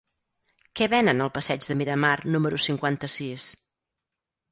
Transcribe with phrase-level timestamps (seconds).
[0.77, 3.47] Què venen al passeig de Miramar número cinquanta-sis?